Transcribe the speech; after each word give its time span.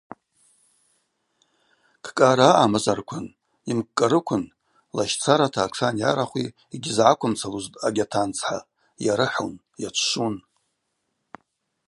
Кӏкӏара 2.03 2.49
амамзарквын, 2.63 3.25
йымкӏкӏарыквын 3.67 4.43
лащцарата 4.97 5.59
атшани 5.65 6.03
арахви 6.09 6.45
йгьйызгӏаквымцалузтӏ 6.75 7.79
агьатанцхӏа, 7.87 8.59
йарыхӏун, 9.05 9.53
йачвшвун. 9.83 10.35